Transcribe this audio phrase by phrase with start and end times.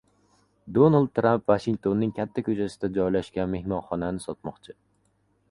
[0.77, 4.79] Donald Tramp Vashingtonning katta ko‘chasida joylashgan mehmonxonani sotmoqchi